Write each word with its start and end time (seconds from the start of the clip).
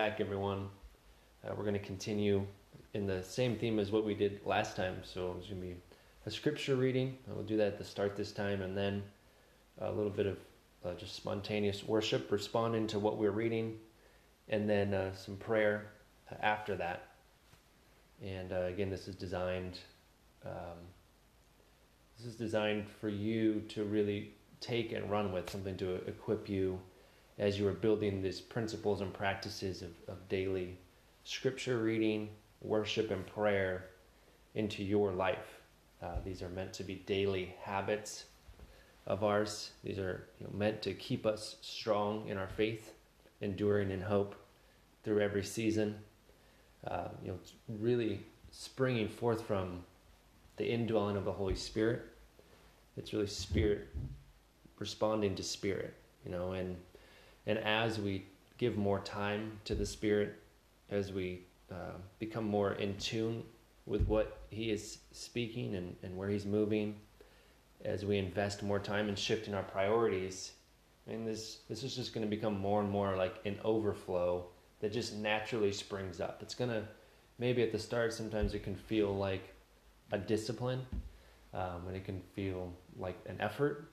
back, 0.00 0.18
everyone. 0.18 0.66
Uh, 1.44 1.52
we're 1.54 1.62
going 1.62 1.74
to 1.74 1.78
continue 1.78 2.42
in 2.94 3.06
the 3.06 3.22
same 3.22 3.54
theme 3.54 3.78
as 3.78 3.90
what 3.90 4.02
we 4.02 4.14
did 4.14 4.40
last 4.46 4.74
time. 4.74 4.96
So 5.02 5.36
it's 5.38 5.48
going 5.48 5.60
to 5.60 5.66
be 5.66 5.76
a 6.24 6.30
scripture 6.30 6.74
reading. 6.74 7.18
We'll 7.26 7.44
do 7.44 7.58
that 7.58 7.66
at 7.66 7.78
the 7.78 7.84
start 7.84 8.16
this 8.16 8.32
time, 8.32 8.62
and 8.62 8.74
then 8.74 9.02
a 9.78 9.92
little 9.92 10.10
bit 10.10 10.24
of 10.24 10.38
uh, 10.86 10.94
just 10.94 11.14
spontaneous 11.16 11.84
worship, 11.84 12.32
responding 12.32 12.86
to 12.86 12.98
what 12.98 13.18
we're 13.18 13.30
reading, 13.30 13.76
and 14.48 14.66
then 14.66 14.94
uh, 14.94 15.14
some 15.14 15.36
prayer 15.36 15.90
after 16.40 16.76
that. 16.76 17.08
And 18.24 18.54
uh, 18.54 18.60
again, 18.72 18.88
this 18.88 19.06
is 19.06 19.14
designed. 19.14 19.80
Um, 20.46 20.80
this 22.16 22.26
is 22.26 22.36
designed 22.36 22.86
for 23.02 23.10
you 23.10 23.64
to 23.68 23.84
really 23.84 24.30
take 24.60 24.92
and 24.92 25.10
run 25.10 25.30
with 25.30 25.50
something 25.50 25.76
to 25.76 25.96
equip 26.06 26.48
you 26.48 26.80
as 27.40 27.58
you 27.58 27.66
are 27.66 27.72
building 27.72 28.20
these 28.20 28.38
principles 28.38 29.00
and 29.00 29.12
practices 29.14 29.80
of, 29.80 29.90
of 30.08 30.28
daily 30.28 30.76
scripture 31.24 31.78
reading, 31.78 32.28
worship, 32.60 33.10
and 33.10 33.26
prayer 33.26 33.86
into 34.54 34.84
your 34.84 35.10
life. 35.10 35.58
Uh, 36.02 36.16
these 36.22 36.42
are 36.42 36.50
meant 36.50 36.74
to 36.74 36.84
be 36.84 36.96
daily 37.06 37.54
habits 37.62 38.26
of 39.06 39.24
ours. 39.24 39.70
These 39.82 39.98
are 39.98 40.26
you 40.38 40.46
know, 40.46 40.52
meant 40.52 40.82
to 40.82 40.92
keep 40.92 41.24
us 41.24 41.56
strong 41.62 42.28
in 42.28 42.36
our 42.36 42.48
faith, 42.48 42.92
enduring 43.40 43.90
in 43.90 44.02
hope 44.02 44.34
through 45.02 45.20
every 45.20 45.42
season. 45.42 45.96
Uh, 46.86 47.08
you 47.24 47.28
know, 47.28 47.38
really 47.68 48.20
springing 48.50 49.08
forth 49.08 49.46
from 49.46 49.82
the 50.58 50.70
indwelling 50.70 51.16
of 51.16 51.24
the 51.24 51.32
Holy 51.32 51.54
Spirit. 51.54 52.02
It's 52.98 53.14
really 53.14 53.26
spirit 53.26 53.88
responding 54.78 55.34
to 55.36 55.42
spirit, 55.42 55.94
you 56.24 56.32
know, 56.32 56.52
and 56.52 56.76
and 57.46 57.58
as 57.58 57.98
we 57.98 58.26
give 58.58 58.76
more 58.76 59.00
time 59.00 59.58
to 59.64 59.74
the 59.74 59.86
Spirit, 59.86 60.36
as 60.90 61.12
we 61.12 61.42
uh, 61.70 61.96
become 62.18 62.44
more 62.44 62.72
in 62.74 62.96
tune 62.98 63.42
with 63.86 64.02
what 64.06 64.40
He 64.50 64.70
is 64.70 64.98
speaking 65.12 65.74
and, 65.74 65.96
and 66.02 66.16
where 66.16 66.28
He's 66.28 66.46
moving, 66.46 66.96
as 67.84 68.04
we 68.04 68.18
invest 68.18 68.62
more 68.62 68.78
time 68.78 69.08
in 69.08 69.14
shifting 69.14 69.54
our 69.54 69.62
priorities, 69.62 70.52
I 71.06 71.12
mean, 71.12 71.24
this 71.24 71.60
this 71.68 71.82
is 71.82 71.96
just 71.96 72.12
going 72.12 72.24
to 72.28 72.36
become 72.36 72.58
more 72.58 72.80
and 72.80 72.90
more 72.90 73.16
like 73.16 73.40
an 73.44 73.58
overflow 73.64 74.46
that 74.80 74.92
just 74.92 75.16
naturally 75.16 75.72
springs 75.72 76.20
up. 76.20 76.40
It's 76.42 76.54
going 76.54 76.70
to 76.70 76.82
maybe 77.38 77.62
at 77.62 77.72
the 77.72 77.78
start 77.78 78.12
sometimes 78.12 78.54
it 78.54 78.62
can 78.62 78.76
feel 78.76 79.16
like 79.16 79.54
a 80.12 80.18
discipline, 80.18 80.86
um, 81.54 81.84
and 81.86 81.96
it 81.96 82.04
can 82.04 82.20
feel 82.34 82.72
like 82.98 83.18
an 83.26 83.36
effort, 83.40 83.90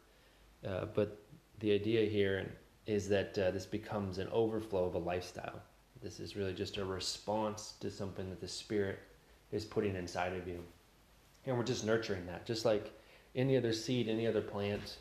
uh, 0.67 0.85
but 0.93 1.21
the 1.59 1.71
idea 1.71 2.07
here 2.09 2.37
is 2.87 3.09
that 3.09 3.37
uh, 3.37 3.51
this 3.51 3.65
becomes 3.65 4.17
an 4.17 4.29
overflow 4.31 4.85
of 4.85 4.95
a 4.95 4.99
lifestyle. 4.99 5.61
This 6.01 6.19
is 6.19 6.37
really 6.37 6.53
just 6.53 6.77
a 6.77 6.85
response 6.85 7.73
to 7.81 7.91
something 7.91 8.29
that 8.29 8.39
the 8.39 8.47
Spirit 8.47 8.99
is 9.51 9.65
putting 9.65 9.95
inside 9.95 10.33
of 10.33 10.47
you. 10.47 10.63
And 11.45 11.57
we're 11.57 11.63
just 11.63 11.85
nurturing 11.85 12.25
that. 12.27 12.45
Just 12.45 12.65
like 12.65 12.91
any 13.35 13.57
other 13.57 13.73
seed, 13.73 14.07
any 14.07 14.25
other 14.25 14.41
plant, 14.41 14.97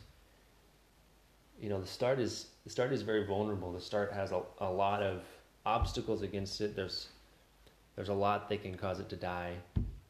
you 1.60 1.68
know, 1.68 1.80
the 1.80 1.86
start 1.86 2.18
is 2.18 2.48
the 2.64 2.70
start 2.70 2.92
is 2.92 3.02
very 3.02 3.24
vulnerable. 3.24 3.72
The 3.72 3.80
start 3.80 4.12
has 4.12 4.32
a, 4.32 4.42
a 4.58 4.70
lot 4.70 5.02
of 5.02 5.22
obstacles 5.64 6.22
against 6.22 6.60
it. 6.60 6.74
There's 6.74 7.08
there's 7.94 8.08
a 8.08 8.14
lot 8.14 8.48
that 8.48 8.62
can 8.62 8.76
cause 8.76 9.00
it 9.00 9.08
to 9.10 9.16
die 9.16 9.54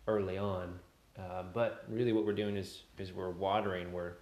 early 0.07 0.39
on. 0.39 0.79
Uh, 1.19 1.45
but 1.55 1.85
really, 1.89 2.13
what 2.13 2.27
we're 2.27 2.33
doing 2.33 2.57
is 2.57 2.83
is 2.99 3.13
we're 3.13 3.31
watering. 3.31 3.93
We're 3.93 4.15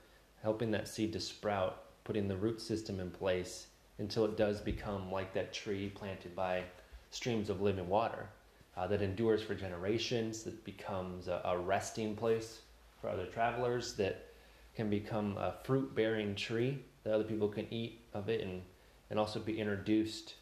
helping 0.43 0.71
that 0.73 0.89
seed 0.89 1.13
to 1.15 1.21
sprout 1.21 1.84
putting 2.05 2.29
the 2.29 2.37
root 2.37 2.61
system 2.61 3.01
in 3.01 3.11
place 3.11 3.67
until 3.99 4.25
it 4.25 4.37
does 4.37 4.61
become 4.61 5.11
like 5.11 5.33
that 5.35 5.53
tree 5.53 5.91
planted 5.95 6.35
by 6.37 6.63
streams 7.11 7.49
of 7.49 7.61
living 7.61 7.89
water 7.89 8.29
uh, 8.77 8.87
that 8.87 9.03
endures 9.03 9.43
for 9.43 9.55
generations, 9.55 10.43
that 10.43 10.65
becomes 10.65 11.29
a, 11.29 11.41
a, 11.45 11.57
resting 11.57 12.17
place 12.17 12.61
for 13.01 13.09
other 13.09 13.27
travelers, 13.27 13.95
that 13.95 14.27
can 14.75 14.91
become 14.91 15.37
a 15.37 15.55
fruit 15.63 15.95
bearing 15.95 16.35
tree 16.35 16.79
that 17.05 17.15
other 17.15 17.25
people 17.25 17.49
can 17.49 17.67
eat 17.73 18.01
of 18.15 18.29
it 18.29 18.41
and, 18.41 18.63
and 19.11 19.19
also 19.19 19.39
be 19.39 19.59
introduced 19.61 20.35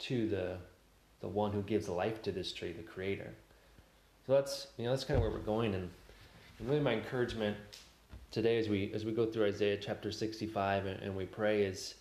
to 0.00 0.28
the, 0.28 0.56
the 1.20 1.28
one 1.28 1.52
who 1.52 1.62
gives 1.62 1.88
life 1.88 2.20
to 2.22 2.32
this 2.32 2.52
tree, 2.52 2.72
the 2.72 2.82
creator. 2.82 3.32
So 4.26 4.32
that's 4.32 4.68
you 4.76 4.84
know 4.84 4.90
that's 4.90 5.04
kind 5.04 5.16
of 5.16 5.22
where 5.22 5.30
we're 5.30 5.38
going 5.38 5.74
and 5.74 5.90
really 6.60 6.80
my 6.80 6.92
encouragement 6.92 7.56
today 8.32 8.58
as 8.58 8.68
we 8.68 8.90
as 8.92 9.04
we 9.04 9.12
go 9.12 9.26
through 9.26 9.46
Isaiah 9.46 9.76
chapter 9.76 10.10
65 10.10 10.86
and, 10.86 11.00
and 11.00 11.14
we 11.14 11.26
pray 11.26 11.62
is 11.62 11.94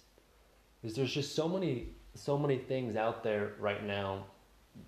is 0.81 0.95
there's 0.95 1.13
just 1.13 1.35
so 1.35 1.47
many 1.47 1.89
so 2.15 2.37
many 2.37 2.57
things 2.57 2.95
out 2.95 3.23
there 3.23 3.51
right 3.59 3.85
now 3.85 4.23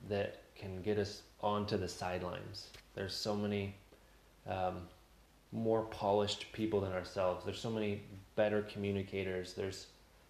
that 0.09 0.41
can 0.55 0.81
get 0.81 0.97
us 0.97 1.21
onto 1.41 1.77
the 1.77 1.87
sidelines. 1.87 2.69
There's 2.95 3.13
so 3.13 3.35
many 3.35 3.75
um, 4.47 4.81
more 5.51 5.83
polished 5.83 6.51
people 6.53 6.81
than 6.81 6.93
ourselves. 6.93 7.45
There's 7.45 7.59
so 7.59 7.69
many 7.69 8.01
better 8.35 8.61
communicators. 8.63 9.53
There's 9.53 9.87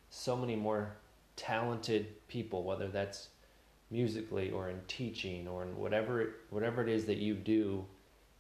so 0.10 0.36
many 0.36 0.56
more 0.56 0.96
talented 1.36 2.28
people, 2.28 2.64
whether 2.64 2.88
that's 2.88 3.30
musically 3.92 4.50
or 4.50 4.70
in 4.70 4.80
teaching 4.88 5.48
or 5.48 5.64
in 5.64 5.78
whatever 5.78 6.36
whatever 6.50 6.82
it 6.82 6.90
is 6.90 7.06
that 7.06 7.18
you 7.18 7.36
do 7.36 7.86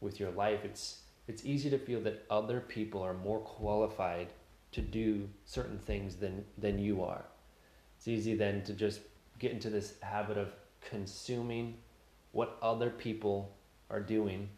with 0.01 0.19
your 0.19 0.31
life. 0.31 0.61
It's 0.63 1.02
it's 1.27 1.45
easy 1.45 1.69
to 1.69 1.77
feel 1.77 2.01
that 2.01 2.25
other 2.29 2.59
people 2.59 3.01
are 3.01 3.13
more 3.13 3.39
qualified 3.39 4.27
to 4.71 4.81
do 4.81 5.29
certain 5.45 5.79
things 5.79 6.15
than, 6.15 6.43
than 6.57 6.79
you 6.79 7.03
are. 7.03 7.23
It's 7.97 8.07
easy 8.07 8.35
then 8.35 8.63
to 8.63 8.73
just 8.73 8.99
get 9.39 9.51
into 9.51 9.69
this 9.69 9.95
habit 10.01 10.37
of 10.37 10.49
consuming 10.81 11.77
what 12.31 12.57
other 12.61 12.89
people 12.89 13.55
are 13.89 14.01
doing 14.01 14.49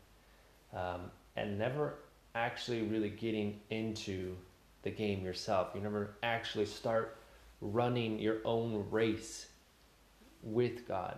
um, 0.73 1.11
and 1.35 1.59
never 1.59 1.99
actually 2.33 2.81
really 2.81 3.09
getting 3.09 3.59
into 3.69 4.35
the 4.83 4.89
game 4.89 5.23
yourself. 5.23 5.69
You 5.75 5.81
never 5.81 6.15
actually 6.23 6.65
start 6.65 7.17
running 7.61 8.19
your 8.19 8.37
own 8.45 8.85
race 8.89 9.47
with 10.41 10.87
God. 10.87 11.17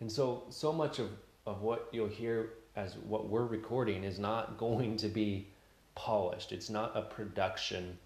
And 0.00 0.10
so, 0.10 0.44
so 0.50 0.72
much 0.72 0.98
of, 0.98 1.08
of 1.46 1.62
what 1.62 1.88
you'll 1.92 2.08
hear 2.08 2.50
as 2.76 2.96
what 2.96 3.28
we're 3.28 3.46
recording 3.46 4.04
is 4.04 4.18
not 4.18 4.58
going 4.58 4.96
to 4.98 5.08
be 5.08 5.48
polished. 5.94 6.52
It's 6.52 6.70
not 6.70 6.92
a 6.96 7.02
production. 7.02 7.98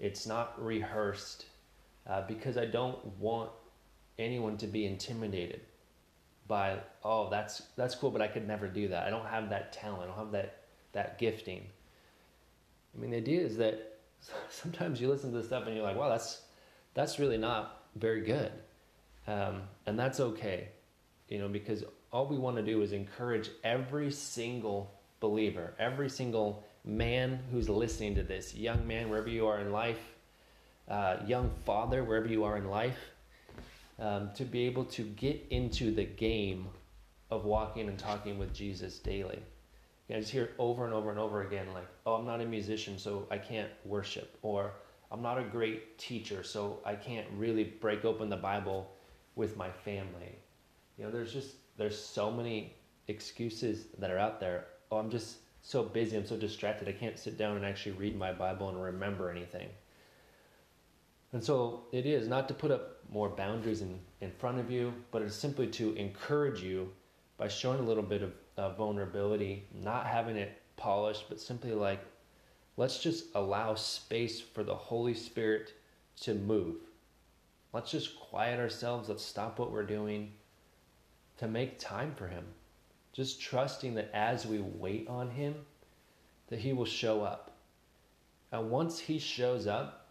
It's 0.00 0.26
not 0.26 0.62
rehearsed 0.62 1.46
uh, 2.06 2.22
because 2.26 2.56
I 2.56 2.66
don't 2.66 3.04
want 3.18 3.50
anyone 4.18 4.56
to 4.58 4.66
be 4.66 4.86
intimidated 4.86 5.60
by 6.48 6.78
oh 7.04 7.28
that's 7.28 7.62
that's 7.76 7.94
cool, 7.94 8.10
but 8.10 8.22
I 8.22 8.28
could 8.28 8.46
never 8.46 8.68
do 8.68 8.88
that. 8.88 9.06
I 9.06 9.10
don't 9.10 9.26
have 9.26 9.50
that 9.50 9.72
talent. 9.72 10.04
I 10.04 10.06
don't 10.06 10.18
have 10.18 10.32
that 10.32 10.62
that 10.92 11.18
gifting. 11.18 11.66
I 12.94 13.00
mean, 13.00 13.10
the 13.10 13.16
idea 13.18 13.40
is 13.40 13.56
that 13.58 13.98
sometimes 14.50 15.00
you 15.00 15.08
listen 15.08 15.32
to 15.32 15.38
this 15.38 15.46
stuff 15.46 15.66
and 15.66 15.74
you're 15.74 15.84
like, 15.84 15.96
wow, 15.96 16.08
that's 16.08 16.42
that's 16.94 17.18
really 17.18 17.38
not 17.38 17.82
very 17.96 18.22
good, 18.22 18.52
um, 19.26 19.62
and 19.86 19.98
that's 19.98 20.20
okay, 20.20 20.68
you 21.28 21.38
know, 21.38 21.48
because 21.48 21.84
all 22.16 22.24
we 22.24 22.38
want 22.38 22.56
to 22.56 22.62
do 22.62 22.80
is 22.80 22.92
encourage 22.92 23.50
every 23.62 24.10
single 24.10 24.90
believer, 25.20 25.74
every 25.78 26.08
single 26.08 26.64
man 26.82 27.38
who's 27.52 27.68
listening 27.68 28.14
to 28.14 28.22
this, 28.22 28.54
young 28.54 28.86
man, 28.86 29.10
wherever 29.10 29.28
you 29.28 29.46
are 29.46 29.60
in 29.60 29.70
life, 29.70 30.00
uh, 30.88 31.18
young 31.26 31.50
father, 31.66 32.02
wherever 32.02 32.26
you 32.26 32.42
are 32.42 32.56
in 32.56 32.70
life, 32.70 32.96
um, 33.98 34.30
to 34.34 34.46
be 34.46 34.62
able 34.62 34.86
to 34.86 35.02
get 35.02 35.46
into 35.50 35.94
the 35.94 36.06
game 36.06 36.66
of 37.30 37.44
walking 37.44 37.86
and 37.86 37.98
talking 37.98 38.38
with 38.38 38.54
Jesus 38.54 38.98
daily. 38.98 39.42
You 40.08 40.14
know, 40.14 40.16
I 40.16 40.20
just 40.20 40.32
hear 40.32 40.44
it 40.44 40.54
over 40.58 40.86
and 40.86 40.94
over 40.94 41.10
and 41.10 41.18
over 41.18 41.42
again 41.42 41.66
like, 41.74 41.88
oh, 42.06 42.14
I'm 42.14 42.24
not 42.24 42.40
a 42.40 42.46
musician, 42.46 42.98
so 42.98 43.26
I 43.30 43.36
can't 43.36 43.68
worship. 43.84 44.38
Or 44.40 44.72
I'm 45.12 45.20
not 45.20 45.38
a 45.38 45.44
great 45.44 45.98
teacher, 45.98 46.42
so 46.44 46.78
I 46.82 46.94
can't 46.94 47.26
really 47.36 47.64
break 47.64 48.06
open 48.06 48.30
the 48.30 48.38
Bible 48.38 48.90
with 49.34 49.54
my 49.58 49.68
family. 49.68 50.38
You 50.96 51.04
know, 51.04 51.10
there's 51.10 51.34
just 51.34 51.50
there's 51.76 51.98
so 51.98 52.30
many 52.30 52.74
excuses 53.08 53.86
that 53.98 54.10
are 54.10 54.18
out 54.18 54.40
there. 54.40 54.66
Oh, 54.90 54.98
I'm 54.98 55.10
just 55.10 55.36
so 55.62 55.82
busy, 55.82 56.16
I'm 56.16 56.26
so 56.26 56.36
distracted, 56.36 56.88
I 56.88 56.92
can't 56.92 57.18
sit 57.18 57.36
down 57.36 57.56
and 57.56 57.64
actually 57.64 57.92
read 57.92 58.16
my 58.16 58.32
Bible 58.32 58.68
and 58.68 58.80
remember 58.80 59.30
anything. 59.30 59.68
And 61.32 61.42
so 61.42 61.84
it 61.92 62.06
is 62.06 62.28
not 62.28 62.46
to 62.48 62.54
put 62.54 62.70
up 62.70 63.00
more 63.10 63.28
boundaries 63.28 63.82
in, 63.82 63.98
in 64.20 64.30
front 64.30 64.58
of 64.58 64.70
you, 64.70 64.94
but 65.10 65.22
it's 65.22 65.34
simply 65.34 65.66
to 65.68 65.92
encourage 65.94 66.62
you 66.62 66.92
by 67.36 67.48
showing 67.48 67.80
a 67.80 67.82
little 67.82 68.02
bit 68.02 68.22
of 68.22 68.32
uh, 68.56 68.70
vulnerability, 68.70 69.64
not 69.74 70.06
having 70.06 70.36
it 70.36 70.62
polished, 70.76 71.24
but 71.28 71.40
simply 71.40 71.72
like, 71.72 72.00
let's 72.76 72.98
just 73.00 73.26
allow 73.34 73.74
space 73.74 74.40
for 74.40 74.62
the 74.62 74.74
Holy 74.74 75.14
Spirit 75.14 75.74
to 76.20 76.34
move. 76.34 76.76
Let's 77.72 77.90
just 77.90 78.18
quiet 78.18 78.58
ourselves, 78.58 79.08
let's 79.08 79.24
stop 79.24 79.58
what 79.58 79.72
we're 79.72 79.82
doing, 79.82 80.32
to 81.38 81.48
make 81.48 81.78
time 81.78 82.14
for 82.14 82.26
Him. 82.26 82.44
Just 83.12 83.40
trusting 83.40 83.94
that 83.94 84.10
as 84.12 84.46
we 84.46 84.60
wait 84.60 85.08
on 85.08 85.30
Him, 85.30 85.54
that 86.48 86.58
He 86.58 86.72
will 86.72 86.84
show 86.84 87.22
up. 87.22 87.52
And 88.52 88.70
once 88.70 88.98
He 88.98 89.18
shows 89.18 89.66
up, 89.66 90.06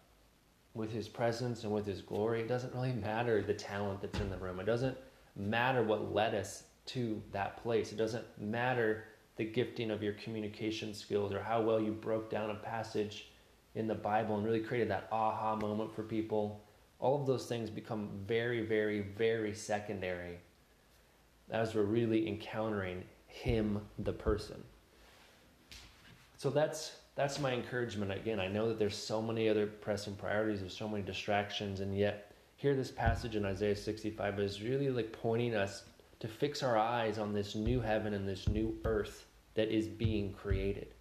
with 0.76 0.92
his 0.92 1.08
presence 1.08 1.64
and 1.64 1.74
with 1.74 1.88
his 1.88 2.02
glory, 2.02 2.42
it 2.42 2.48
doesn't 2.48 2.76
really 2.76 2.92
matter 2.92 3.42
the 3.42 3.54
talent 3.54 4.02
that's 4.02 4.20
in 4.20 4.30
the 4.30 4.38
room. 4.38 4.60
It 4.60 4.66
doesn't 4.66 4.98
matter 5.36 5.82
what 5.82 6.14
led 6.14 6.36
us 6.36 6.64
to 6.88 7.22
that 7.32 7.58
place. 7.64 7.92
It 7.92 7.98
doesn't 7.98 8.26
matter 8.40 9.06
the 9.38 9.46
gifting 9.46 9.90
of 9.90 10.04
your 10.04 10.14
communication 10.14 10.94
skills 10.94 11.34
or 11.34 11.42
how 11.42 11.62
well 11.62 11.80
you 11.80 11.92
broke 11.92 12.30
down 12.30 12.52
a 12.52 12.56
passage 12.56 13.32
in 13.74 13.88
the 13.88 13.96
Bible 13.96 14.36
and 14.36 14.46
really 14.46 14.60
created 14.60 14.90
that 14.90 15.08
aha 15.12 15.56
moment 15.56 15.96
for 15.96 16.04
people. 16.04 16.62
All 17.00 17.20
of 17.20 17.26
those 17.26 17.46
things 17.48 17.70
become 17.70 18.10
very, 18.28 18.66
very, 18.66 19.02
very 19.18 19.54
secondary 19.54 20.40
as 21.52 21.76
we're 21.76 21.84
really 21.84 22.28
encountering 22.28 23.04
Him, 23.28 23.82
the 24.00 24.14
person. 24.14 24.64
So 26.38 26.50
that's 26.50 26.94
that's 27.16 27.40
my 27.40 27.54
encouragement. 27.54 28.12
Again, 28.12 28.40
I 28.40 28.48
know 28.48 28.68
that 28.68 28.78
there's 28.78 28.98
so 28.98 29.22
many 29.22 29.48
other 29.48 29.68
pressing 29.68 30.16
priorities, 30.16 30.60
there's 30.60 30.78
so 30.78 30.88
many 30.88 31.04
distractions, 31.04 31.80
and 31.80 31.98
yet 31.98 32.34
here 32.58 32.76
this 32.76 32.92
passage 32.92 33.36
in 33.36 33.46
Isaiah 33.46 33.76
65 33.76 34.40
is 34.40 34.62
really 34.62 34.90
like 34.90 35.12
pointing 35.12 35.56
us 35.56 35.84
to 36.20 36.28
fix 36.28 36.64
our 36.64 36.78
eyes 36.78 37.18
on 37.18 37.34
this 37.34 37.56
new 37.56 37.80
heaven 37.80 38.14
and 38.14 38.28
this 38.28 38.48
new 38.48 38.78
earth 38.86 39.26
that 39.54 39.70
is 39.70 39.88
being 39.88 40.34
created. 40.34 40.94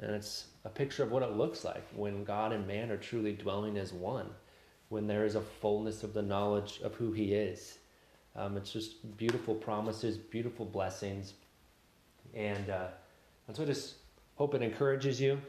And 0.00 0.14
it's 0.14 0.46
a 0.64 0.68
picture 0.68 1.02
of 1.02 1.10
what 1.10 1.22
it 1.22 1.36
looks 1.36 1.64
like 1.64 1.86
when 1.94 2.24
God 2.24 2.52
and 2.52 2.66
man 2.66 2.90
are 2.90 2.96
truly 2.96 3.32
dwelling 3.32 3.76
as 3.76 3.92
one, 3.92 4.30
when 4.88 5.06
there 5.06 5.24
is 5.24 5.34
a 5.34 5.40
fullness 5.40 6.02
of 6.02 6.14
the 6.14 6.22
knowledge 6.22 6.80
of 6.82 6.94
who 6.94 7.12
He 7.12 7.34
is. 7.34 7.79
Um, 8.36 8.56
it's 8.56 8.72
just 8.72 9.16
beautiful 9.16 9.54
promises, 9.54 10.16
beautiful 10.16 10.64
blessings. 10.64 11.34
And, 12.34 12.70
uh, 12.70 12.88
and 13.48 13.56
so 13.56 13.62
I 13.62 13.66
just 13.66 13.96
hope 14.36 14.54
it 14.54 14.62
encourages 14.62 15.20
you 15.20 15.40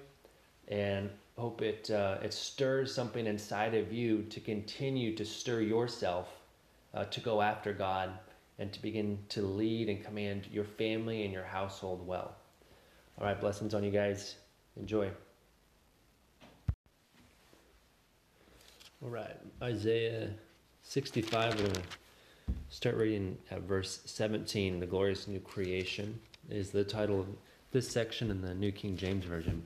and 0.68 1.10
hope 1.38 1.62
it, 1.62 1.89
uh, 1.92 2.18
it 2.24 2.33
stirs 2.33 2.94
something 2.94 3.25
inside 3.25 3.74
of 3.75 3.94
you 3.94 4.24
to 4.24 4.39
continue 4.39 5.16
to 5.16 5.25
stir 5.25 5.62
yourself 5.62 6.30
uh, 6.94 7.06
to 7.06 7.19
go 7.19 7.42
after 7.42 7.74
God 7.74 8.12
and 8.60 8.72
to 8.74 8.81
begin 8.81 9.18
to 9.30 9.42
lead 9.42 9.89
and 9.89 10.04
command 10.04 10.48
your 10.51 10.66
family 10.66 11.24
and 11.24 11.33
your 11.33 11.44
household 11.44 12.06
well. 12.06 12.36
All 13.19 13.25
right, 13.25 13.39
blessings 13.39 13.74
on 13.74 13.83
you 13.83 13.92
guys. 13.92 14.36
Enjoy. 14.78 15.10
All 19.04 19.10
right, 19.10 19.36
Isaiah 19.63 20.30
65. 20.83 21.81
Start 22.71 22.95
reading 22.95 23.38
at 23.51 23.62
verse 23.62 24.00
17. 24.06 24.79
The 24.79 24.85
glorious 24.85 25.27
new 25.27 25.41
creation 25.41 26.19
is 26.50 26.71
the 26.71 26.85
title 26.85 27.19
of 27.19 27.27
this 27.71 27.88
section 27.88 28.31
in 28.31 28.41
the 28.41 28.56
New 28.56 28.71
King 28.71 28.95
James 28.95 29.25
Version. 29.25 29.62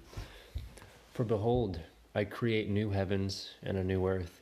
For 1.14 1.24
behold, 1.24 1.80
I 2.16 2.24
create 2.24 2.68
new 2.68 2.90
heavens 2.90 3.52
and 3.62 3.78
a 3.78 3.84
new 3.84 4.08
earth, 4.08 4.42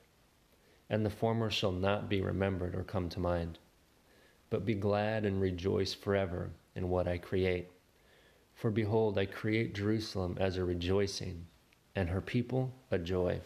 and 0.90 1.06
the 1.06 1.10
former 1.10 1.52
shall 1.52 1.74
not 1.74 2.08
be 2.08 2.22
remembered 2.22 2.74
or 2.74 2.84
come 2.84 3.10
to 3.10 3.20
mind 3.20 3.60
but 4.50 4.66
be 4.66 4.76
glad 4.76 5.26
and 5.26 5.42
rejoice 5.42 5.94
forever 5.94 6.52
in 6.76 6.88
what 6.88 7.08
I 7.08 7.18
create. 7.18 7.70
For 8.54 8.72
behold, 8.72 9.18
I 9.18 9.26
create 9.26 9.74
Jerusalem 9.74 10.38
as 10.40 10.56
a 10.56 10.64
rejoicing, 10.64 11.48
and 11.96 12.08
her 12.08 12.22
people 12.22 12.72
a 12.92 12.98
joy. 12.98 13.42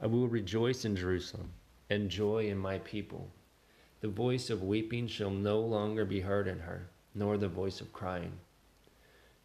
I 0.00 0.06
will 0.06 0.28
rejoice 0.28 0.84
in 0.84 0.94
Jerusalem, 0.94 1.50
and 1.90 2.08
joy 2.08 2.46
in 2.46 2.58
my 2.58 2.78
people. 2.80 3.30
The 4.02 4.08
voice 4.08 4.50
of 4.50 4.62
weeping 4.62 5.06
shall 5.06 5.30
no 5.30 5.58
longer 5.60 6.04
be 6.04 6.20
heard 6.20 6.46
in 6.46 6.58
her, 6.58 6.90
nor 7.14 7.38
the 7.38 7.48
voice 7.48 7.80
of 7.80 7.94
crying. 7.94 8.32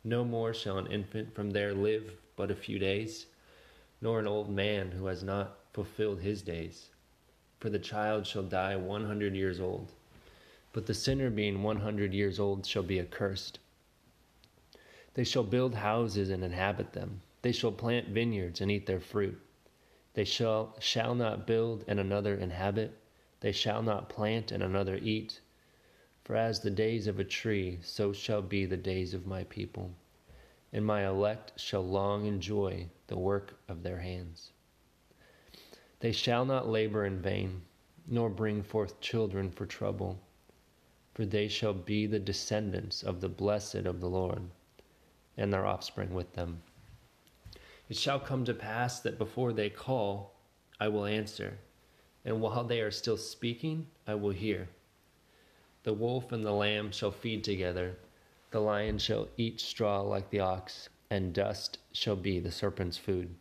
No 0.03 0.25
more 0.25 0.53
shall 0.53 0.77
an 0.77 0.91
infant 0.91 1.33
from 1.33 1.51
there 1.51 1.73
live 1.73 2.11
but 2.35 2.51
a 2.51 2.55
few 2.55 2.77
days, 2.77 3.27
nor 4.01 4.19
an 4.19 4.27
old 4.27 4.49
man 4.49 4.91
who 4.91 5.05
has 5.05 5.23
not 5.23 5.59
fulfilled 5.71 6.19
his 6.19 6.41
days. 6.41 6.89
For 7.61 7.69
the 7.69 7.79
child 7.79 8.27
shall 8.27 8.43
die 8.43 8.75
one 8.75 9.05
hundred 9.05 9.33
years 9.33 9.61
old 9.61 9.93
but 10.77 10.85
the 10.85 10.93
sinner 10.93 11.31
being 11.31 11.63
100 11.63 12.13
years 12.13 12.39
old 12.39 12.63
shall 12.63 12.83
be 12.83 12.99
accursed. 12.99 13.57
They 15.15 15.23
shall 15.23 15.41
build 15.41 15.73
houses 15.73 16.29
and 16.29 16.43
inhabit 16.43 16.93
them. 16.93 17.21
They 17.41 17.51
shall 17.51 17.71
plant 17.71 18.09
vineyards 18.09 18.61
and 18.61 18.69
eat 18.69 18.85
their 18.85 18.99
fruit. 18.99 19.41
They 20.13 20.23
shall, 20.23 20.75
shall 20.79 21.15
not 21.15 21.47
build 21.47 21.83
and 21.87 21.99
another 21.99 22.35
inhabit. 22.35 22.95
They 23.39 23.51
shall 23.51 23.81
not 23.81 24.09
plant 24.09 24.51
and 24.51 24.63
another 24.63 24.97
eat. 24.97 25.41
For 26.23 26.35
as 26.35 26.59
the 26.59 26.71
days 26.71 27.07
of 27.07 27.19
a 27.19 27.23
tree, 27.23 27.79
so 27.81 28.13
shall 28.13 28.41
be 28.41 28.65
the 28.65 28.77
days 28.77 29.13
of 29.13 29.25
my 29.25 29.43
people. 29.45 29.91
And 30.73 30.85
my 30.85 31.07
elect 31.07 31.59
shall 31.59 31.85
long 31.85 32.25
enjoy 32.25 32.89
the 33.07 33.17
work 33.17 33.59
of 33.67 33.83
their 33.83 33.99
hands. 33.99 34.51
They 35.99 36.11
shall 36.11 36.45
not 36.45 36.67
labor 36.67 37.05
in 37.05 37.21
vain, 37.21 37.63
nor 38.05 38.29
bring 38.29 38.63
forth 38.63 38.99
children 38.99 39.51
for 39.51 39.65
trouble 39.65 40.19
for 41.17 41.25
they 41.25 41.47
shall 41.47 41.73
be 41.73 42.05
the 42.05 42.19
descendants 42.19 43.01
of 43.01 43.21
the 43.21 43.27
blessed 43.27 43.87
of 43.87 43.99
the 43.99 44.07
Lord, 44.07 44.51
and 45.35 45.51
their 45.51 45.65
offspring 45.65 46.13
with 46.13 46.33
them. 46.33 46.61
It 47.89 47.97
shall 47.97 48.19
come 48.19 48.45
to 48.45 48.53
pass 48.53 48.99
that 48.99 49.17
before 49.17 49.51
they 49.51 49.71
call, 49.71 50.35
I 50.79 50.89
will 50.89 51.05
answer, 51.05 51.57
and 52.27 52.41
while 52.41 52.65
they 52.65 52.81
are 52.81 52.91
still 52.91 53.15
speaking, 53.15 53.87
I 54.05 54.13
will 54.15 54.31
hear. 54.31 54.67
The 55.83 55.93
wolf 55.93 56.33
and 56.33 56.45
the 56.45 56.51
lamb 56.51 56.91
shall 56.91 57.09
feed 57.09 57.45
together, 57.45 57.95
the 58.51 58.59
lion 58.59 58.97
shall 58.97 59.29
eat 59.37 59.61
straw 59.61 60.01
like 60.01 60.29
the 60.29 60.41
ox, 60.41 60.89
and 61.09 61.33
dust 61.33 61.77
shall 61.93 62.17
be 62.17 62.41
the 62.41 62.51
serpent's 62.51 62.97
food. 62.97 63.33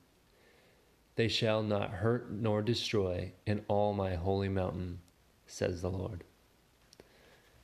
They 1.16 1.26
shall 1.26 1.64
not 1.64 1.90
hurt 1.90 2.30
nor 2.30 2.62
destroy 2.62 3.32
in 3.44 3.64
all 3.66 3.92
my 3.92 4.14
holy 4.14 4.48
mountain, 4.48 5.00
says 5.48 5.82
the 5.82 5.90
Lord. 5.90 6.22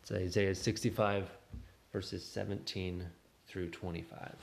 It's 0.03 0.11
Isaiah 0.11 0.57
65, 0.57 1.31
verses 1.93 2.25
17 2.25 3.07
through 3.47 3.71
25. 3.71 4.35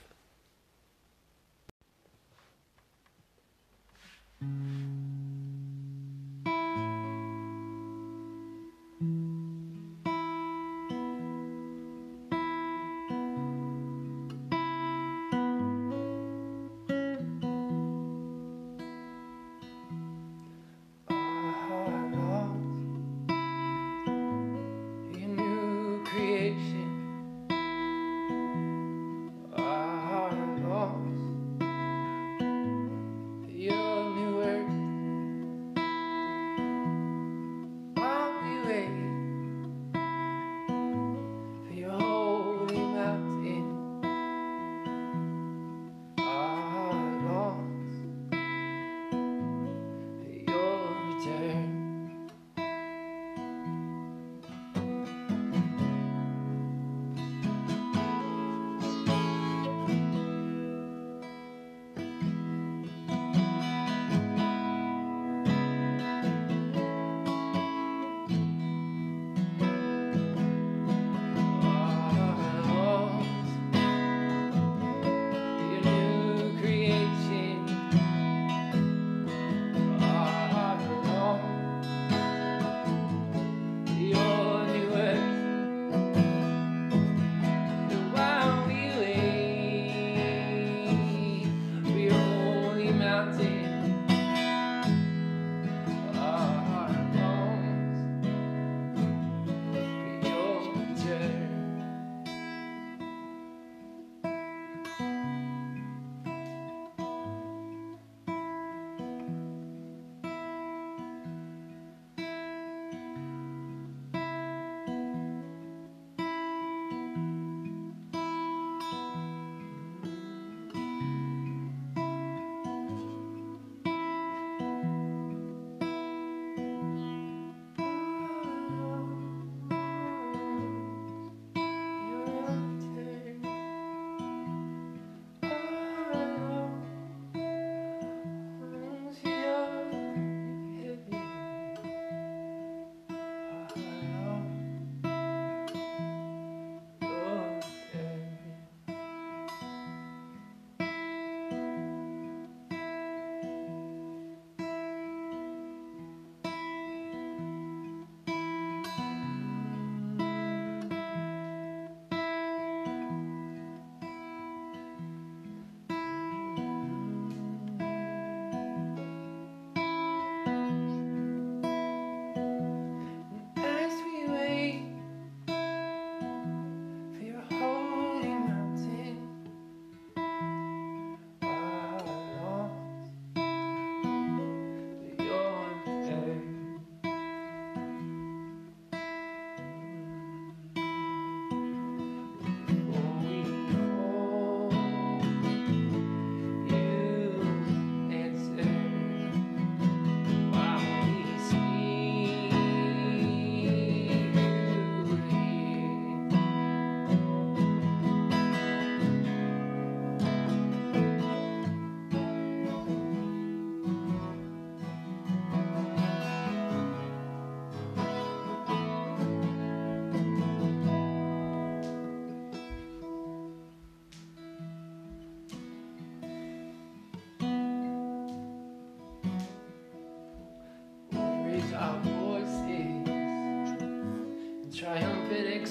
Mm. 4.42 5.49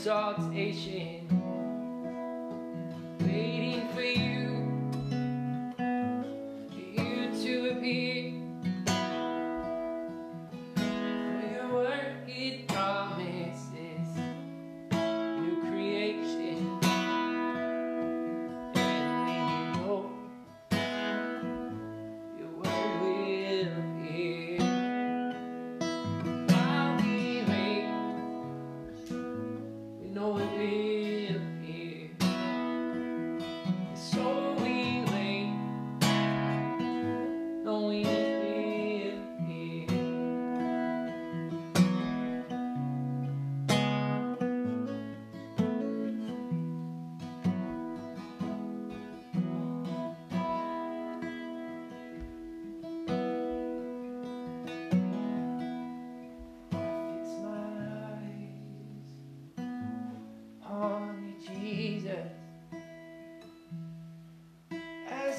Exaltation, 0.08 1.17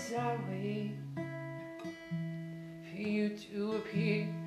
as 0.10 0.16
I 0.16 0.38
wait 0.50 0.92
for 1.16 2.98
you 2.98 3.30
to 3.30 3.74
appear. 3.74 4.39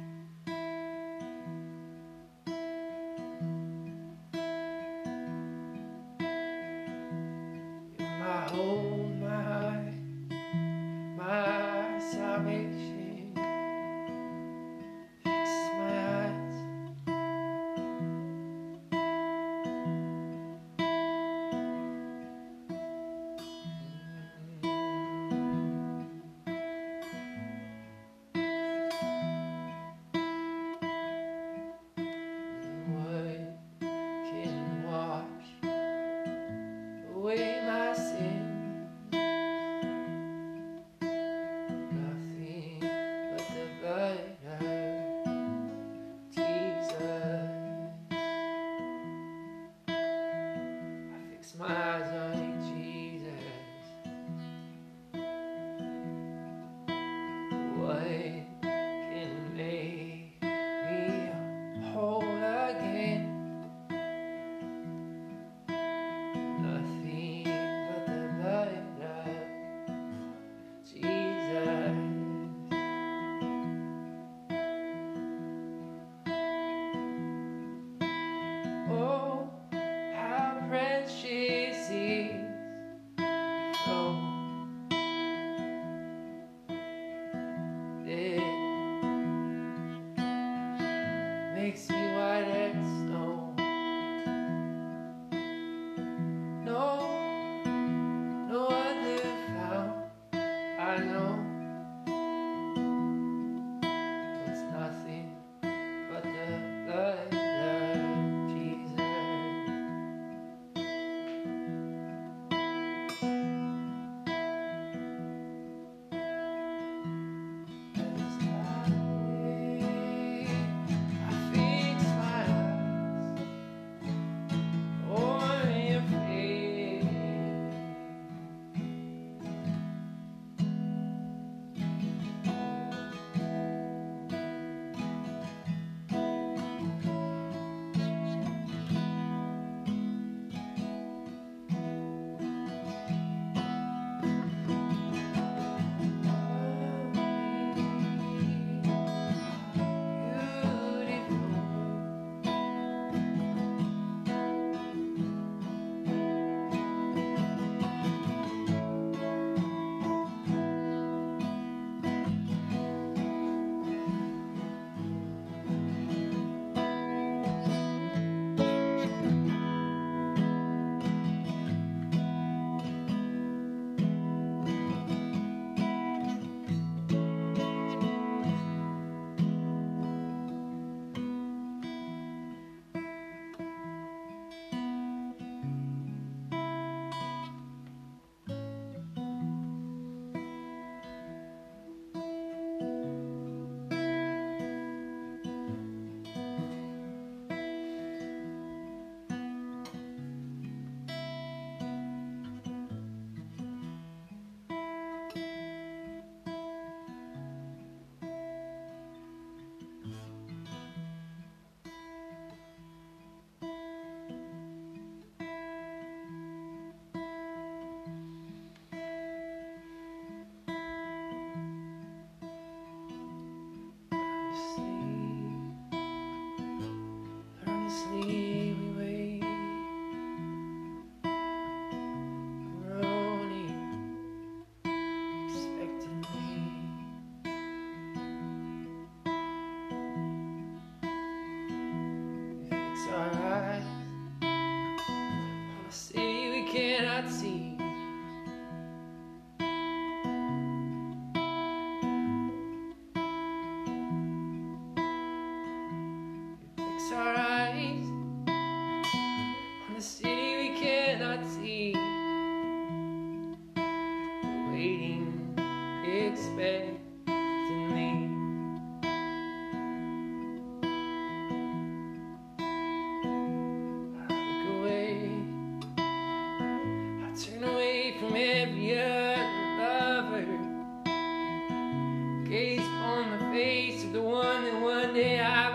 gaze 282.52 282.80
upon 282.80 283.30
the 283.30 283.38
face 283.46 284.04
of 284.04 284.12
the 284.12 284.20
one 284.20 284.62
that 284.64 284.78
one 284.78 285.14
day 285.14 285.40
I 285.40 285.71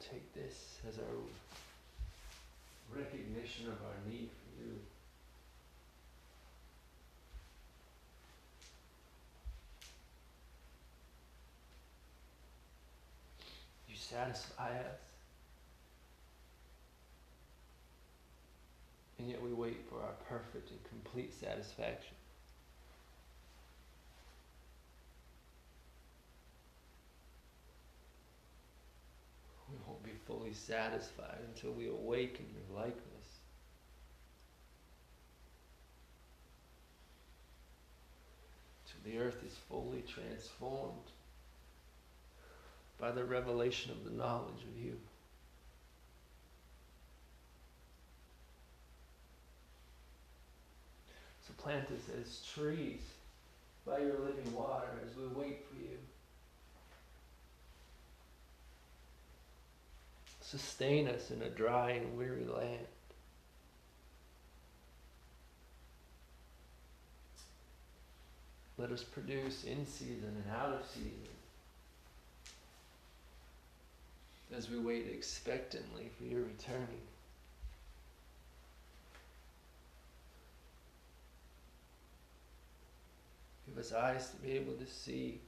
Take 0.00 0.32
this 0.32 0.78
as 0.88 0.98
our 0.98 1.04
recognition 2.96 3.66
of 3.66 3.74
our 3.84 4.10
need 4.10 4.30
for 4.30 4.62
you. 4.62 4.72
You 13.88 13.96
satisfy 13.96 14.70
us. 14.70 15.00
And 19.18 19.28
yet 19.28 19.42
we 19.42 19.52
wait 19.52 19.78
for 19.90 19.96
our 20.00 20.14
perfect 20.28 20.70
and 20.70 20.78
complete 20.88 21.34
satisfaction. 21.34 22.14
We 29.70 29.76
won't 29.86 30.02
be 30.02 30.12
fully 30.48 30.54
satisfied 30.54 31.38
until 31.54 31.72
we 31.72 31.88
awaken 31.88 32.46
your 32.52 32.78
likeness. 32.78 33.04
Till 38.86 39.12
the 39.12 39.18
earth 39.18 39.42
is 39.46 39.54
fully 39.68 40.02
transformed 40.02 40.92
by 42.98 43.10
the 43.10 43.24
revelation 43.24 43.92
of 43.92 44.04
the 44.04 44.16
knowledge 44.16 44.62
of 44.62 44.84
you. 44.84 44.96
So 51.46 51.54
plant 51.62 51.86
us 51.86 52.14
as 52.20 52.42
trees 52.54 53.00
by 53.86 53.98
your 53.98 54.18
living 54.18 54.54
water 54.54 54.88
as 55.06 55.16
we 55.16 55.26
wait 55.28 55.64
for 55.68 55.80
you. 55.80 55.96
Sustain 60.50 61.08
us 61.08 61.30
in 61.30 61.42
a 61.42 61.50
dry 61.50 61.90
and 61.90 62.16
weary 62.16 62.46
land. 62.46 62.86
Let 68.78 68.90
us 68.90 69.04
produce 69.04 69.64
in 69.64 69.86
season 69.86 70.42
and 70.42 70.56
out 70.56 70.72
of 70.72 70.86
season 70.86 71.12
as 74.56 74.70
we 74.70 74.78
wait 74.78 75.06
expectantly 75.12 76.08
for 76.16 76.24
your 76.24 76.44
returning. 76.44 77.02
Give 83.68 83.76
us 83.76 83.92
eyes 83.92 84.30
to 84.30 84.36
be 84.36 84.52
able 84.52 84.72
to 84.72 84.86
see 84.86 85.42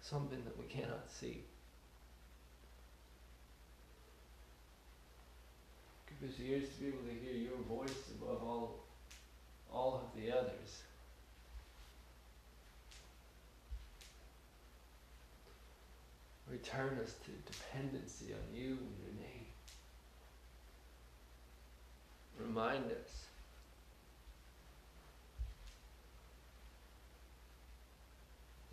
something 0.00 0.42
that 0.44 0.58
we 0.58 0.64
cannot 0.64 1.08
see. 1.08 1.44
Us 6.26 6.34
ears 6.40 6.68
to 6.68 6.80
be 6.80 6.88
able 6.88 6.98
to 6.98 7.14
hear 7.24 7.34
your 7.34 7.58
voice 7.68 8.10
above 8.20 8.42
all, 8.42 8.74
all 9.72 10.02
of 10.04 10.20
the 10.20 10.32
others. 10.36 10.82
Return 16.50 16.98
us 17.02 17.14
to 17.24 17.52
dependency 17.52 18.32
on 18.32 18.56
you 18.56 18.70
and 18.70 18.96
your 19.04 19.14
name. 19.20 19.46
Remind 22.40 22.86
us 22.86 23.28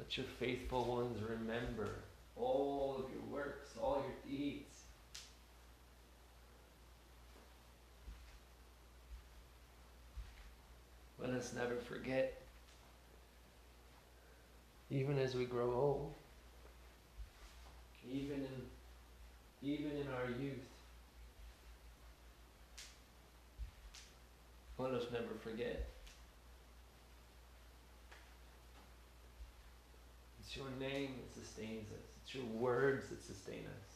Let 0.06 0.18
your 0.18 0.26
faithful 0.40 0.86
ones 0.86 1.20
remember 1.22 1.90
all 2.36 2.98
of 3.00 3.12
your 3.12 3.24
works, 3.32 3.72
all 3.82 4.04
your 4.04 4.38
deeds. 4.38 4.82
Let 11.20 11.32
us 11.46 11.54
never 11.54 11.76
forget, 11.76 12.42
even 14.90 15.20
as 15.20 15.36
we 15.36 15.46
grow 15.46 15.74
old, 15.74 16.14
even 18.12 18.38
in, 18.38 19.70
even 19.70 19.92
in 19.92 20.08
our 20.08 20.30
youth. 20.42 20.66
Let 24.78 24.92
us 24.92 25.06
never 25.12 25.36
forget. 25.42 25.88
It's 30.40 30.58
your 30.58 30.68
name 30.80 31.12
that 31.18 31.46
sustains 31.46 31.90
us. 31.92 32.08
It's 32.24 32.36
your 32.36 32.46
words 32.46 33.08
that 33.10 33.24
sustain 33.24 33.64
us. 33.66 33.95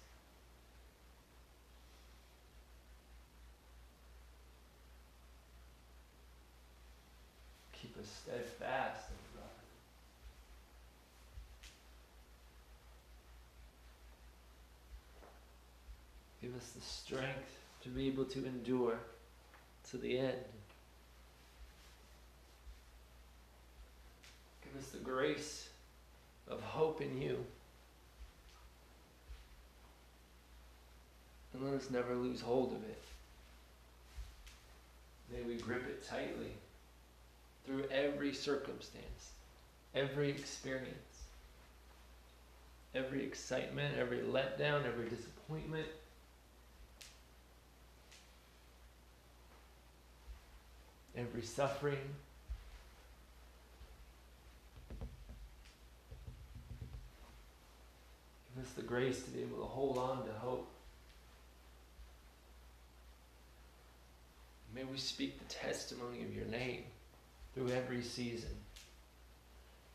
Keep 7.81 7.97
us 7.97 8.09
steadfast 8.23 9.09
in 9.09 9.39
God. 9.39 9.49
Give 16.41 16.55
us 16.55 16.69
the 16.71 16.81
strength 16.81 17.59
to 17.83 17.89
be 17.89 18.07
able 18.07 18.25
to 18.25 18.45
endure 18.45 18.99
to 19.91 19.97
the 19.97 20.19
end. 20.19 20.35
Give 24.63 24.81
us 24.81 24.89
the 24.89 24.99
grace 24.99 25.69
of 26.49 26.61
hope 26.61 27.01
in 27.01 27.21
you. 27.21 27.37
And 31.53 31.63
let 31.63 31.73
us 31.73 31.89
never 31.89 32.13
lose 32.13 32.41
hold 32.41 32.73
of 32.73 32.83
it. 32.83 33.03
May 35.31 35.41
we 35.43 35.55
grip 35.55 35.87
it 35.87 36.05
tightly 36.07 36.51
through 37.69 37.85
every 37.91 38.33
circumstance, 38.33 39.33
every 39.93 40.29
experience, 40.29 40.87
every 42.95 43.23
excitement, 43.23 43.95
every 43.95 44.19
letdown, 44.19 44.85
every 44.85 45.07
disappointment. 45.07 45.87
every 51.17 51.41
suffering. 51.41 51.97
Give 58.55 58.63
us 58.63 58.71
the 58.73 58.83
grace 58.83 59.23
to 59.23 59.31
be 59.31 59.41
able 59.41 59.57
to 59.57 59.65
hold 59.65 59.97
on 59.97 60.25
to 60.25 60.31
hope. 60.33 60.69
May 64.73 64.85
we 64.85 64.97
speak 64.97 65.39
the 65.39 65.53
testimony 65.53 66.21
of 66.21 66.33
your 66.33 66.45
name 66.45 66.83
through 67.53 67.69
every 67.71 68.01
season. 68.01 68.49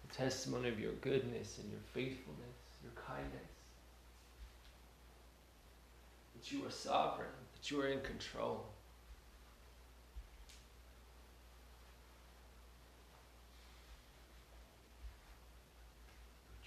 The 0.08 0.14
testimony 0.14 0.68
of 0.68 0.78
your 0.78 0.92
goodness 0.92 1.58
and 1.58 1.70
your 1.70 1.80
faithfulness, 1.92 2.56
your 2.82 2.92
kindness. 3.06 3.32
That 6.34 6.52
you 6.52 6.66
are 6.66 6.70
sovereign, 6.70 7.28
that 7.54 7.70
you 7.70 7.80
are 7.80 7.88
in 7.88 8.00
control. 8.00 8.66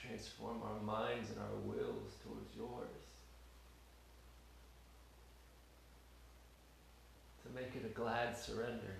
Transform 0.01 0.61
our 0.63 0.81
minds 0.83 1.29
and 1.31 1.39
our 1.39 1.59
wills 1.65 2.13
towards 2.23 2.55
yours. 2.55 2.87
To 7.43 7.53
make 7.53 7.75
it 7.75 7.85
a 7.85 7.93
glad 7.93 8.37
surrender. 8.37 8.95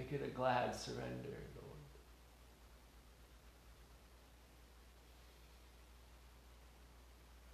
Make 0.00 0.12
it 0.12 0.24
a 0.24 0.30
glad 0.30 0.74
surrender, 0.74 1.36
Lord. 1.56 1.90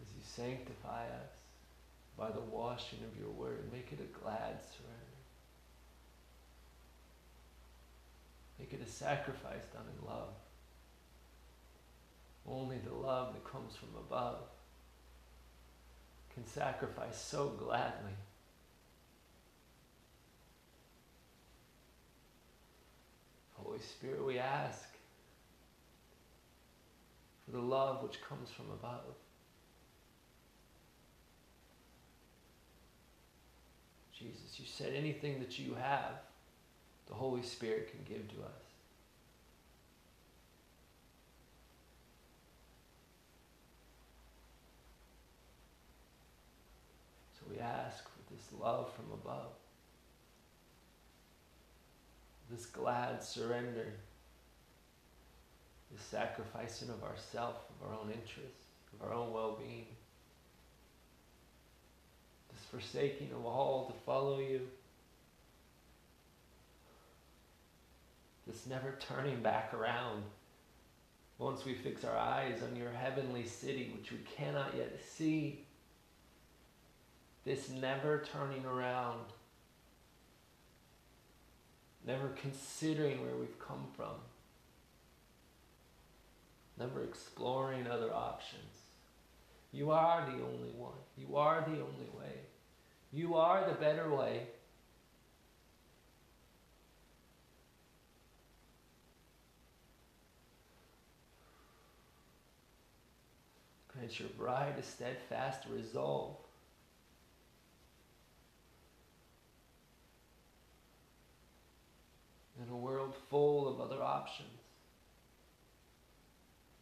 As 0.01 0.07
you 0.15 0.23
sanctify 0.23 1.07
us 1.07 1.33
by 2.17 2.31
the 2.31 2.41
washing 2.41 3.01
of 3.01 3.21
your 3.21 3.33
word, 3.33 3.65
make 3.73 3.89
it 3.91 3.99
a 3.99 4.21
glad 4.23 4.61
surrender. 4.63 5.17
Make 8.61 8.73
it 8.75 8.87
a 8.87 8.89
sacrifice 8.89 9.65
done 9.73 9.87
in 9.99 10.09
love. 10.09 10.35
Only 12.49 12.79
the 12.79 12.95
love 12.95 13.35
that 13.35 13.51
comes 13.51 13.75
from 13.75 13.89
above 13.99 14.39
can 16.33 16.47
sacrifice 16.47 17.21
so 17.21 17.49
gladly. 17.49 18.13
Holy 23.77 23.85
Spirit, 23.87 24.25
we 24.25 24.39
ask 24.39 24.89
for 27.45 27.51
the 27.51 27.61
love 27.61 28.03
which 28.03 28.23
comes 28.23 28.49
from 28.51 28.71
above. 28.71 29.15
Jesus, 34.19 34.59
you 34.59 34.65
said 34.65 34.95
anything 34.95 35.41
that 35.41 35.59
you 35.59 35.75
have, 35.75 36.15
the 37.07 37.13
Holy 37.13 37.43
Spirit 37.43 37.91
can 37.91 38.01
give 38.09 38.27
to 38.29 38.37
us. 38.37 38.65
So 47.39 47.45
we 47.53 47.59
ask 47.59 48.05
for 48.05 48.33
this 48.33 48.43
love 48.59 48.91
from 48.95 49.13
above, 49.13 49.53
this 52.51 52.67
glad 52.67 53.23
surrender, 53.23 53.93
this 55.91 56.03
sacrificing 56.03 56.91
of 56.91 57.03
ourself, 57.03 57.57
of 57.71 57.89
our 57.89 57.95
own 57.99 58.11
interests, 58.11 58.67
of 58.95 59.07
our 59.07 59.15
own 59.15 59.33
well 59.33 59.59
being, 59.61 59.87
this 62.53 62.65
forsaking 62.71 63.31
of 63.33 63.45
all 63.45 63.87
to 63.87 63.93
follow 64.05 64.39
you. 64.39 64.61
this 68.47 68.67
never 68.67 68.97
turning 69.01 69.43
back 69.43 69.75
around. 69.75 70.23
Once 71.39 71.65
we 71.65 71.75
fix 71.75 72.05
our 72.05 72.17
eyes 72.17 72.63
on 72.63 72.77
your 72.77 72.91
heavenly 72.91 73.45
city, 73.45 73.93
which 73.95 74.13
we 74.13 74.19
cannot 74.37 74.75
yet 74.77 74.99
see, 75.05 75.65
this 77.45 77.69
never 77.69 78.25
turning 78.33 78.65
around, 78.65 79.21
never 82.07 82.29
considering 82.41 83.21
where 83.21 83.37
we've 83.37 83.59
come 83.59 83.87
from, 83.97 84.15
never 86.79 87.03
exploring 87.03 87.87
other 87.87 88.13
options. 88.13 88.63
You 89.73 89.91
are 89.91 90.25
the 90.25 90.43
only 90.45 90.71
one. 90.77 90.93
You 91.19 91.37
are 91.37 91.61
the 91.61 91.75
only 91.75 92.09
way. 92.17 92.33
You 93.13 93.35
are 93.35 93.67
the 93.67 93.75
better 93.75 94.15
way. 94.15 94.43
Grant 103.89 104.21
your 104.21 104.29
bride 104.31 104.75
a 104.79 104.83
steadfast 104.83 105.63
resolve. 105.71 106.37
In 112.63 112.73
a 112.73 112.77
world 112.77 113.15
full 113.29 113.69
of 113.69 113.81
other 113.81 114.03
options 114.03 114.49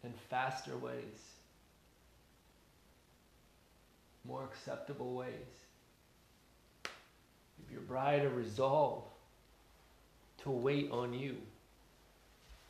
and 0.02 0.14
faster 0.30 0.76
ways, 0.76 1.32
more 4.24 4.44
acceptable 4.44 5.14
ways. 5.14 5.30
Give 7.58 7.72
your 7.72 7.80
bride 7.80 8.24
a 8.24 8.28
resolve 8.28 9.04
to 10.42 10.50
wait 10.50 10.90
on 10.90 11.12
you, 11.12 11.36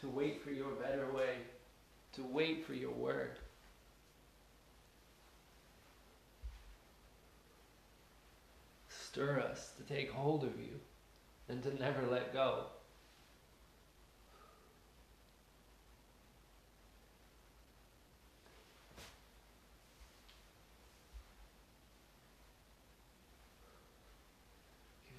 to 0.01 0.09
wait 0.09 0.43
for 0.43 0.51
your 0.51 0.71
better 0.73 1.13
way, 1.13 1.37
to 2.15 2.23
wait 2.23 2.65
for 2.67 2.75
your 2.75 2.93
word. 2.93 3.39
stir 9.15 9.39
us 9.39 9.71
to 9.77 9.95
take 9.95 10.11
hold 10.11 10.43
of 10.43 10.59
you 10.59 10.81
and 11.49 11.63
to 11.63 11.73
never 11.81 12.05
let 12.11 12.33
go. 12.33 12.65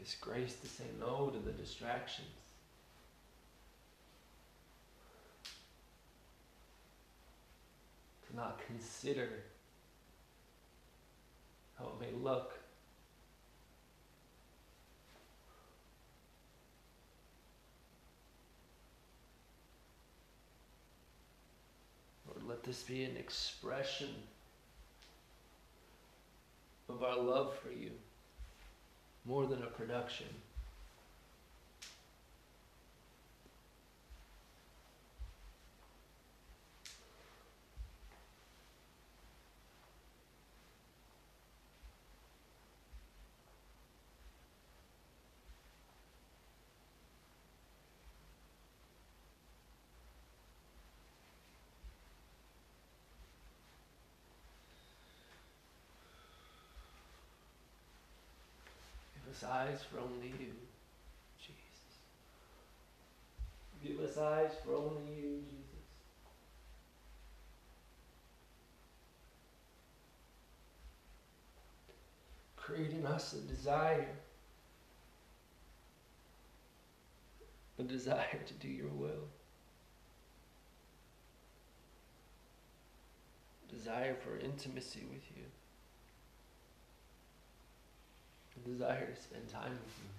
Us 0.06 0.16
grace 0.22 0.54
to 0.62 0.68
say 0.68 0.84
no 1.00 1.32
to 1.32 1.40
the 1.40 1.52
distractions. 1.52 2.28
To 8.30 8.36
not 8.36 8.62
consider 8.68 9.30
how 11.80 11.86
it 11.86 12.00
may 12.00 12.16
look 12.22 12.54
Lord, 22.28 22.44
let 22.48 22.64
this 22.64 22.84
be 22.84 23.04
an 23.06 23.18
expression 23.18 24.10
of 26.90 27.02
our 27.02 27.18
love 27.18 27.58
for 27.58 27.72
you 27.72 27.90
more 29.26 29.48
than 29.48 29.64
a 29.64 29.68
production. 29.68 30.28
Give 59.16 59.25
us 59.36 59.44
eyes 59.44 59.84
for 59.92 60.00
only 60.00 60.28
you, 60.28 60.54
Jesus. 61.38 62.00
Give 63.84 64.00
us 64.00 64.18
eyes 64.18 64.52
for 64.64 64.76
only 64.76 65.14
you, 65.14 65.42
Jesus. 65.50 65.66
Create 72.56 72.92
in 72.92 73.06
us 73.06 73.34
a 73.34 73.42
desire, 73.54 74.08
a 77.78 77.84
desire 77.84 78.40
to 78.46 78.54
do 78.56 78.70
your 78.70 78.88
will, 78.88 79.28
desire 83.70 84.16
for 84.16 84.38
intimacy 84.40 85.04
with 85.12 85.24
you. 85.36 85.44
Desire 88.62 89.06
to 89.14 89.22
spend 89.22 89.48
time 89.50 89.72
with 89.72 89.96
you. 90.02 90.10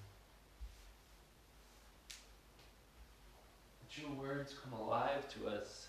That 3.83 4.03
your 4.03 4.11
words 4.21 4.55
come 4.63 4.79
alive 4.79 5.29
to 5.35 5.49
us. 5.49 5.89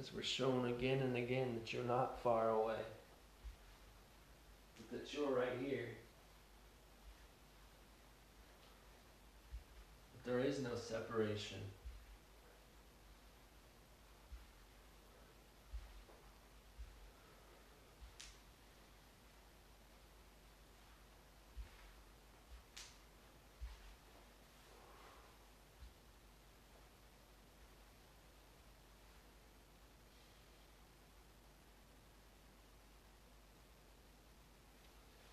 As 0.00 0.14
we're 0.14 0.22
shown 0.22 0.66
again 0.66 1.00
and 1.00 1.16
again 1.16 1.54
that 1.54 1.72
you're 1.72 1.82
not 1.82 2.20
far 2.22 2.50
away, 2.50 2.76
but 4.76 4.90
that 4.96 5.12
you're 5.12 5.30
right 5.30 5.58
here. 5.60 5.88
There 10.24 10.38
is 10.40 10.60
no 10.60 10.74
separation. 10.76 11.58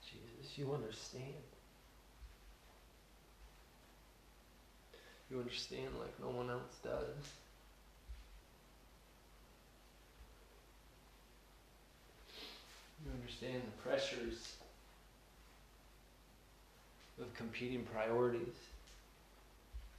Jesus, 0.06 0.35
you 0.56 0.74
understand. 0.74 1.34
You 5.30 5.40
understand 5.40 5.90
like 6.00 6.14
no 6.22 6.30
one 6.30 6.50
else 6.50 6.78
does. 6.84 7.32
You 13.04 13.12
understand 13.20 13.62
the 13.64 13.90
pressures 13.90 14.54
of 17.22 17.34
competing 17.36 17.84
priorities, 17.84 18.56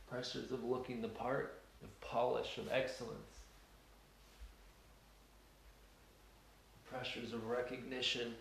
pressures 0.09 0.51
of 0.53 0.65
looking 0.65 1.03
the 1.03 1.09
part, 1.09 1.61
of 1.83 2.01
polish, 2.01 2.59
of 2.59 2.69
excellence, 2.71 3.41
pressures 6.91 7.33
of 7.33 7.47
recognition. 7.47 8.35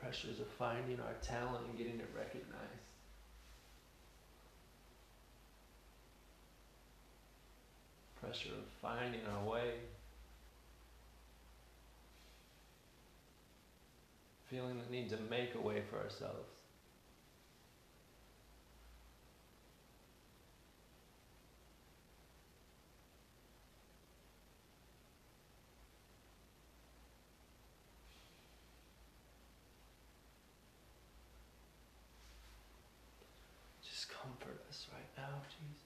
Pressures 0.00 0.40
of 0.40 0.46
finding 0.58 0.98
our 0.98 1.14
talent 1.22 1.66
and 1.68 1.76
getting 1.76 2.00
it 2.00 2.08
recognized. 2.16 2.46
Pressure 8.20 8.50
of 8.50 8.64
finding 8.80 9.20
our 9.26 9.48
way. 9.48 9.74
Feeling 14.50 14.80
the 14.84 14.90
need 14.90 15.08
to 15.10 15.16
make 15.30 15.54
a 15.54 15.60
way 15.60 15.82
for 15.88 15.98
ourselves. 15.98 16.48
Just 33.88 34.08
comfort 34.10 34.60
us 34.68 34.86
right 34.92 35.08
now, 35.16 35.42
Jesus. 35.48 35.84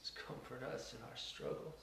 Just 0.00 0.14
comfort 0.50 0.66
us 0.74 0.94
in 0.94 0.98
our 1.02 1.16
struggles. 1.16 1.80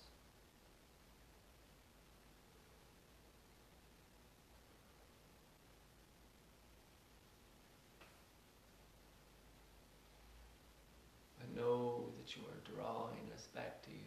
I 11.41 11.59
know 11.59 12.05
that 12.18 12.36
you 12.36 12.43
are 12.43 12.76
drawing 12.76 13.32
us 13.34 13.47
back 13.55 13.82
to 13.84 13.89
you. 13.89 13.97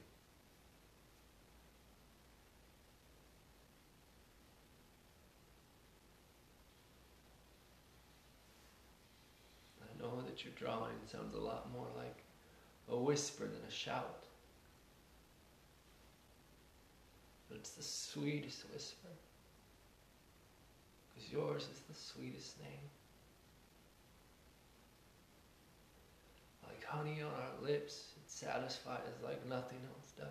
I 9.83 10.03
know 10.03 10.23
that 10.23 10.45
your 10.45 10.53
drawing 10.55 10.97
sounds 11.11 11.35
a 11.35 11.39
lot 11.39 11.73
more 11.73 11.87
like 11.97 12.23
a 12.89 12.97
whisper 12.97 13.45
than 13.45 13.61
a 13.69 13.71
shout. 13.71 14.25
But 17.51 17.59
it's 17.59 17.71
the 17.71 17.83
sweetest 17.83 18.65
whisper. 18.73 19.09
Because 21.13 21.31
yours 21.33 21.63
is 21.65 21.81
the 21.89 21.95
sweetest 21.95 22.59
name. 22.61 22.89
Like 26.65 26.85
honey 26.85 27.21
on 27.23 27.33
our 27.33 27.69
lips, 27.69 28.13
it 28.17 28.31
satisfies 28.31 29.01
like 29.25 29.47
nothing 29.49 29.79
else 29.93 30.13
does. 30.17 30.27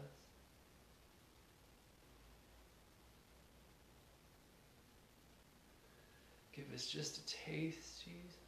Give 6.56 6.74
us 6.74 6.88
just 6.88 7.18
a 7.18 7.26
taste, 7.26 8.04
Jesus. 8.04 8.40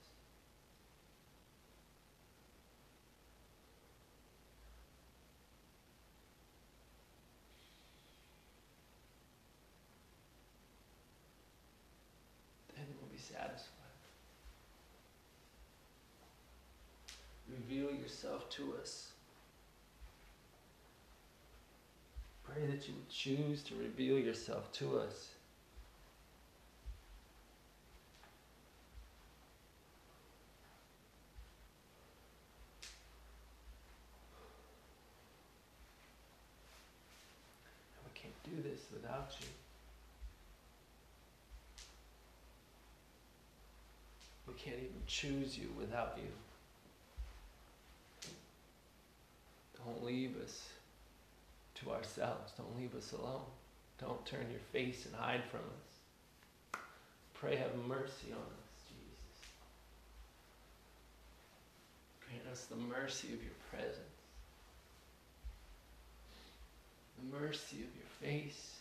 Then 12.76 12.86
we'll 13.00 13.12
be 13.12 13.18
satisfied. 13.18 13.82
Reveal 17.72 17.92
yourself 17.92 18.50
to 18.50 18.74
us. 18.82 19.12
Pray 22.44 22.66
that 22.66 22.86
you 22.86 22.96
would 22.96 23.10
choose 23.10 23.64
to 23.64 23.76
reveal 23.76 24.20
yourself 24.20 24.74
to 24.74 25.00
us. 25.00 25.30
And 37.96 38.04
we 38.06 38.20
can't 38.20 38.44
do 38.44 38.70
this 38.70 38.82
without 38.94 39.32
you. 39.40 39.48
We 44.46 44.56
can't 44.56 44.76
even 44.76 45.04
choose 45.08 45.58
you 45.58 45.70
without 45.80 46.18
you. 46.18 46.32
Don't 49.92 50.06
leave 50.06 50.38
us 50.42 50.70
to 51.76 51.92
ourselves. 51.92 52.54
Don't 52.58 52.78
leave 52.80 52.96
us 52.96 53.12
alone. 53.12 53.42
Don't 54.00 54.26
turn 54.26 54.46
your 54.50 54.60
face 54.72 55.06
and 55.06 55.16
hide 55.16 55.44
from 55.50 55.60
us. 55.60 56.82
Pray, 57.34 57.56
have 57.56 57.76
mercy 57.88 58.32
on 58.32 58.38
us, 58.38 58.82
Jesus. 58.88 59.50
Grant 62.26 62.48
us 62.52 62.66
the 62.66 62.76
mercy 62.76 63.30
of 63.34 63.44
your 63.44 63.54
presence, 63.70 63.98
the 67.20 67.38
mercy 67.38 67.78
of 67.78 67.89
your 67.96 68.10
face. 68.22 68.81